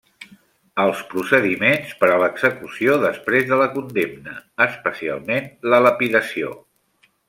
Els 0.83 1.03
procediments 1.11 1.91
per 1.99 2.09
a 2.15 2.17
l'execució 2.25 2.97
després 3.05 3.47
de 3.53 3.63
la 3.63 3.71
condemna, 3.77 4.37
especialment 4.69 5.57
la 5.73 5.87
lapidació. 5.89 6.57